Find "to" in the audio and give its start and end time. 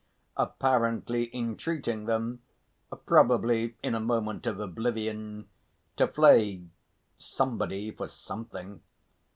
5.95-6.07